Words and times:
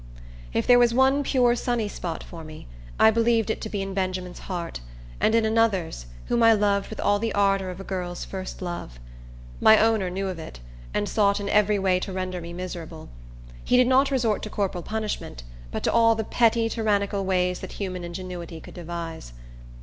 If 0.51 0.65
there 0.65 0.79
was 0.79 0.95
one 0.95 1.21
pure, 1.21 1.55
sunny 1.55 1.87
spot 1.87 2.23
for 2.23 2.43
me, 2.43 2.65
I 2.99 3.11
believed 3.11 3.51
it 3.51 3.61
to 3.61 3.69
be 3.69 3.83
in 3.83 3.93
Benjamin's 3.93 4.39
heart, 4.49 4.79
and 5.19 5.35
in 5.35 5.45
another's, 5.45 6.07
whom 6.25 6.41
I 6.41 6.53
loved 6.53 6.89
with 6.89 6.99
all 6.99 7.19
the 7.19 7.31
ardor 7.35 7.69
of 7.69 7.79
a 7.79 7.83
girl's 7.83 8.25
first 8.25 8.63
love. 8.63 8.99
My 9.59 9.77
owner 9.77 10.09
knew 10.09 10.27
of 10.27 10.39
it, 10.39 10.59
and 10.91 11.07
sought 11.07 11.39
in 11.39 11.49
every 11.49 11.77
way 11.77 11.99
to 11.99 12.11
render 12.11 12.41
me 12.41 12.51
miserable. 12.51 13.09
He 13.63 13.77
did 13.77 13.85
not 13.85 14.09
resort 14.09 14.41
to 14.41 14.49
corporal 14.49 14.81
punishment, 14.81 15.43
but 15.69 15.83
to 15.83 15.93
all 15.93 16.15
the 16.15 16.23
petty, 16.23 16.67
tyrannical 16.67 17.23
ways 17.23 17.59
that 17.59 17.73
human 17.73 18.03
ingenuity 18.03 18.59
could 18.59 18.73
devise. 18.73 19.33